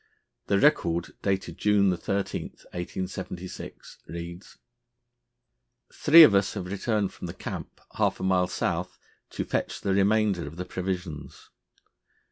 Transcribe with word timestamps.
The 0.47 0.57
record, 0.57 1.11
dated 1.21 1.59
June 1.59 1.95
13, 1.95 2.41
1876, 2.71 3.99
reads: 4.07 4.57
"Three 5.93 6.23
of 6.23 6.33
us 6.33 6.55
have 6.55 6.65
returned 6.65 7.13
from 7.13 7.27
the 7.27 7.35
camp 7.35 7.79
half 7.95 8.19
a 8.19 8.23
mile 8.23 8.47
south 8.47 8.97
to 9.29 9.45
fetch 9.45 9.79
the 9.81 9.93
remainder 9.93 10.47
of 10.47 10.55
the 10.55 10.65
provisions. 10.65 11.51